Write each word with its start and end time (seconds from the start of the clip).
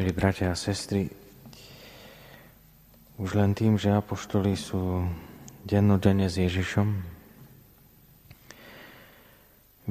Milí 0.00 0.16
bratia 0.16 0.48
a 0.48 0.56
sestry, 0.56 1.12
už 3.20 3.36
len 3.36 3.52
tým, 3.52 3.76
že 3.76 3.92
apoštoli 3.92 4.56
sú 4.56 5.04
dennodenne 5.68 6.24
s 6.24 6.40
Ježišom, 6.40 6.88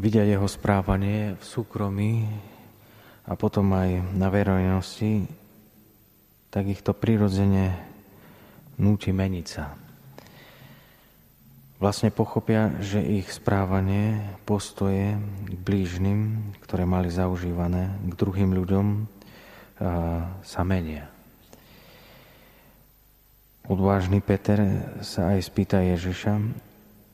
vidia 0.01 0.25
jeho 0.25 0.49
správanie 0.49 1.37
v 1.37 1.43
súkromí 1.45 2.25
a 3.29 3.37
potom 3.37 3.69
aj 3.69 4.01
na 4.17 4.33
verejnosti, 4.33 5.29
tak 6.49 6.73
ich 6.73 6.81
to 6.81 6.97
prirodzene 6.97 7.77
núti 8.81 9.13
meniť 9.13 9.45
sa. 9.45 9.77
Vlastne 11.77 12.09
pochopia, 12.09 12.73
že 12.81 12.97
ich 12.97 13.29
správanie, 13.29 14.25
postoje 14.49 15.21
k 15.21 15.53
blížnym, 15.53 16.49
ktoré 16.65 16.89
mali 16.89 17.13
zaužívané, 17.13 17.93
k 18.09 18.13
druhým 18.17 18.57
ľuďom, 18.57 19.18
sa 20.43 20.61
menia. 20.67 21.07
Odvážny 23.69 24.19
Peter 24.19 24.59
sa 25.05 25.31
aj 25.37 25.45
spýta 25.45 25.79
Ježiša, 25.79 26.41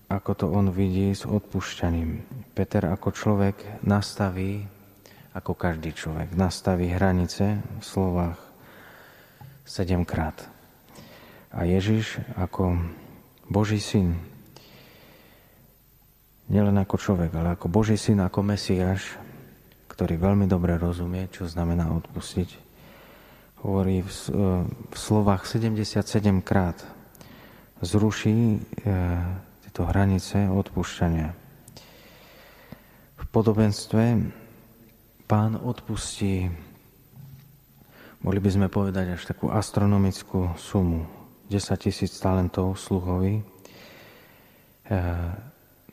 ako 0.08 0.32
to 0.34 0.46
on 0.48 0.72
vidí 0.72 1.12
s 1.12 1.28
odpúšťaním. 1.28 2.23
Peter 2.56 2.88
ako 2.88 3.12
človek 3.12 3.84
nastaví, 3.84 4.64
ako 5.36 5.52
každý 5.52 5.92
človek, 5.92 6.32
nastaví 6.32 6.88
hranice 6.90 7.59
v 7.59 7.84
slovách 7.84 8.40
sedemkrát. 9.68 10.48
A 11.52 11.68
Ježiš 11.68 12.23
ako 12.40 12.80
Boží 13.52 13.84
syn, 13.84 14.16
nielen 16.48 16.80
ako 16.80 16.95
človek, 16.95 17.36
ale 17.36 17.59
ako 17.59 17.68
Boží 17.68 18.00
syn, 18.00 18.23
ako 18.23 18.45
Mesiáš, 18.45 19.20
ktorý 19.95 20.20
veľmi 20.20 20.52
dobre 20.52 20.76
rozumie, 20.76 21.31
čo 21.31 21.48
znamená 21.48 21.88
odpustiť, 21.95 22.49
hovorí 23.63 24.03
v, 24.03 24.12
e, 24.12 24.44
v 24.67 24.98
slovách 24.99 25.48
77 25.48 26.03
krát 26.44 26.75
zruší 27.80 28.59
e, 28.59 28.88
tieto 29.64 29.88
hranice 29.88 30.52
odpúšťania. 30.52 31.31
V 33.16 33.25
podobenstve 33.31 34.20
pán 35.31 35.55
odpustí, 35.55 36.52
mohli 38.20 38.39
by 38.44 38.50
sme 38.52 38.67
povedať 38.67 39.16
až 39.16 39.23
takú 39.31 39.48
astronomickú 39.48 40.59
sumu, 40.59 41.08
10 41.48 41.72
tisíc 41.80 42.11
talentov 42.20 42.75
sluhovi 42.75 43.39
e, 43.39 43.44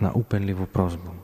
na 0.03 0.11
úpenlivú 0.11 0.67
prozbu. 0.67 1.22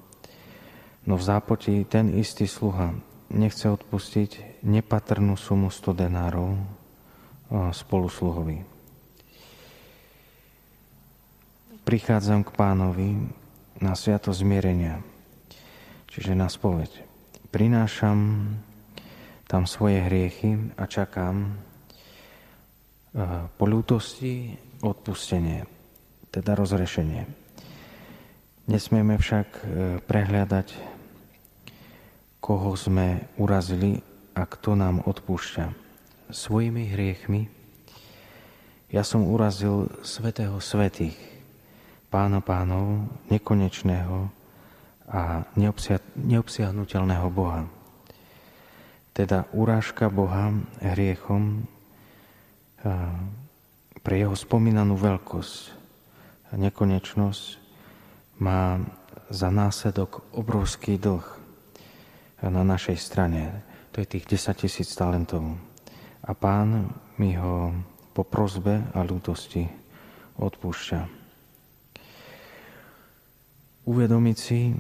No 1.09 1.17
v 1.17 1.25
zápoti 1.25 1.89
ten 1.89 2.13
istý 2.13 2.45
sluha 2.45 2.93
nechce 3.33 3.65
odpustiť 3.65 4.61
nepatrnú 4.61 5.41
sumu 5.41 5.73
100 5.73 6.05
denárov 6.05 6.53
spolu 7.73 8.13
sluhovi. 8.13 8.61
Prichádzam 11.89 12.45
k 12.45 12.51
pánovi 12.53 13.09
na 13.81 13.97
sviato 13.97 14.37
zmierenia, 14.37 15.01
čiže 16.13 16.37
na 16.37 16.53
spoveď. 16.53 16.93
Prinášam 17.49 18.53
tam 19.49 19.65
svoje 19.65 20.05
hriechy 20.05 20.77
a 20.77 20.85
čakám 20.85 21.57
po 23.57 23.65
ľútosti 23.65 24.61
odpustenie, 24.85 25.65
teda 26.29 26.53
rozrešenie. 26.53 27.25
Nesmieme 28.69 29.17
však 29.17 29.49
e, 29.49 29.61
prehľadať 30.05 30.98
koho 32.39 32.75
sme 32.79 33.27
urazili 33.37 34.03
a 34.35 34.47
kto 34.47 34.79
nám 34.79 35.03
odpúšťa. 35.07 35.75
Svojimi 36.29 36.93
hriechmi 36.93 37.59
ja 38.89 39.05
som 39.05 39.29
urazil 39.29 39.93
svetého 40.01 40.57
svetých, 40.65 41.17
pána 42.09 42.41
pánov, 42.41 43.05
nekonečného 43.29 44.33
a 45.13 45.45
neobsiahnutelného 46.17 47.29
Boha. 47.29 47.69
Teda 49.13 49.45
urážka 49.53 50.09
Boha 50.09 50.57
hriechom 50.81 51.69
pre 54.01 54.15
jeho 54.17 54.33
spomínanú 54.33 54.97
veľkosť 54.97 55.77
a 56.49 56.57
nekonečnosť 56.57 57.45
má 58.41 58.81
za 59.29 59.53
následok 59.53 60.25
obrovský 60.33 60.97
dlh 60.97 61.29
na 62.43 62.63
našej 62.63 62.99
strane. 62.99 63.51
To 63.95 64.03
je 64.03 64.07
tých 64.07 64.39
10 64.39 64.63
tisíc 64.63 64.89
talentov. 64.95 65.59
A 66.23 66.33
pán 66.37 66.93
mi 67.19 67.35
ho 67.35 67.75
po 68.15 68.23
prozbe 68.23 68.83
a 68.95 69.01
ľútosti 69.03 69.67
odpúšťa. 70.39 71.01
Uvedomiť 73.89 74.37
si 74.37 74.77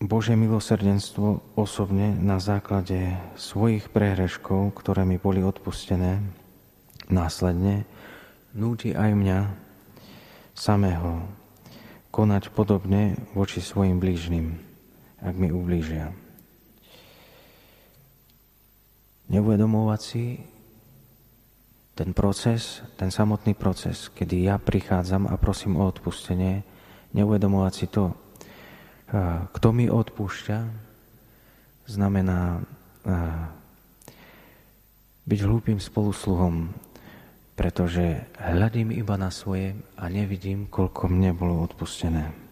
Bože 0.00 0.34
milosrdenstvo 0.34 1.54
osobne 1.54 2.16
na 2.16 2.42
základe 2.42 3.14
svojich 3.38 3.92
prehreškov, 3.92 4.74
ktoré 4.74 5.06
mi 5.06 5.20
boli 5.20 5.44
odpustené, 5.44 6.18
následne 7.06 7.86
núti 8.56 8.96
aj 8.96 9.10
mňa 9.12 9.38
samého 10.56 11.26
konať 12.14 12.54
podobne 12.54 13.18
voči 13.34 13.58
svojim 13.58 13.98
blížnym 13.98 14.63
ak 15.24 15.34
mi 15.40 15.48
ublížia. 15.48 16.12
Neuvedomovať 19.32 20.00
si 20.04 20.36
ten 21.96 22.12
proces, 22.12 22.84
ten 23.00 23.08
samotný 23.08 23.56
proces, 23.56 24.12
kedy 24.12 24.52
ja 24.52 24.60
prichádzam 24.60 25.24
a 25.32 25.40
prosím 25.40 25.80
o 25.80 25.88
odpustenie, 25.88 26.60
neuvedomovať 27.16 27.72
si 27.72 27.86
to, 27.88 28.12
kto 29.54 29.68
mi 29.72 29.88
odpúšťa, 29.88 30.58
znamená 31.88 32.60
byť 35.24 35.38
hlúpým 35.40 35.80
spolusluhom, 35.80 36.68
pretože 37.56 38.28
hľadím 38.36 38.92
iba 38.92 39.16
na 39.16 39.32
svoje 39.32 39.72
a 39.96 40.10
nevidím, 40.12 40.68
koľko 40.68 41.08
mne 41.08 41.32
bolo 41.32 41.64
odpustené. 41.64 42.43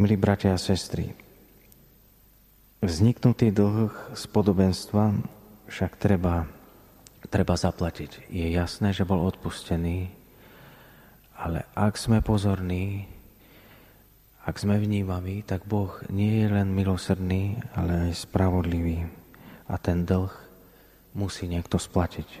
Milí 0.00 0.16
bratia 0.16 0.56
a 0.56 0.56
sestry, 0.56 1.12
vzniknutý 2.80 3.52
dlh 3.52 4.16
z 4.16 4.24
podobenstva 4.32 5.12
však 5.68 6.00
treba, 6.00 6.48
treba 7.28 7.52
zaplatiť. 7.52 8.32
Je 8.32 8.48
jasné, 8.48 8.96
že 8.96 9.04
bol 9.04 9.20
odpustený, 9.28 10.08
ale 11.36 11.68
ak 11.76 12.00
sme 12.00 12.24
pozorní, 12.24 13.12
ak 14.48 14.56
sme 14.56 14.80
vnímaví, 14.80 15.44
tak 15.44 15.68
Boh 15.68 15.92
nie 16.08 16.32
je 16.32 16.48
len 16.48 16.72
milosrdný, 16.72 17.60
ale 17.76 18.08
aj 18.08 18.24
spravodlivý. 18.24 19.04
A 19.68 19.76
ten 19.76 20.08
dlh 20.08 20.32
musí 21.12 21.44
niekto 21.44 21.76
splatiť. 21.76 22.40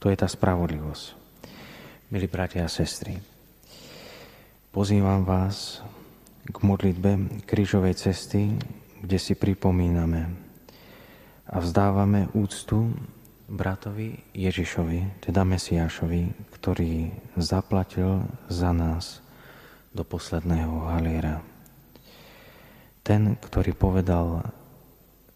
To 0.00 0.08
je 0.08 0.16
tá 0.16 0.24
spravodlivosť. 0.24 1.12
Milí 2.08 2.24
bratia 2.24 2.64
a 2.64 2.72
sestry, 2.72 3.20
pozývam 4.72 5.28
vás 5.28 5.84
k 6.48 6.56
modlitbe 6.64 7.44
krížovej 7.44 8.00
cesty, 8.00 8.56
kde 9.00 9.18
si 9.20 9.36
pripomíname 9.36 10.32
a 11.50 11.56
vzdávame 11.60 12.30
úctu 12.32 12.94
bratovi 13.50 14.14
Ježišovi, 14.32 15.26
teda 15.26 15.42
Mesiášovi, 15.42 16.54
ktorý 16.54 17.10
zaplatil 17.34 18.22
za 18.46 18.70
nás 18.70 19.18
do 19.90 20.06
posledného 20.06 20.86
haliera. 20.94 21.42
Ten, 23.02 23.34
ktorý 23.34 23.74
povedal 23.74 24.46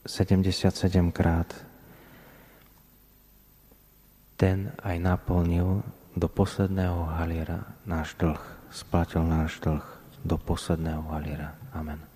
77 0.06 0.70
krát, 1.10 1.50
ten 4.38 4.70
aj 4.86 4.96
naplnil 5.02 5.82
do 6.14 6.28
posledného 6.30 7.18
haliera 7.18 7.66
náš 7.82 8.14
dlh, 8.14 8.38
splatil 8.70 9.26
náš 9.26 9.58
dlh 9.58 10.03
do 10.24 10.38
posledného 10.38 11.04
haliera. 11.12 11.54
Amen. 11.72 12.13